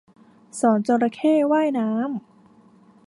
[0.59, 2.11] สอนจระเข้ว่ายน้ำ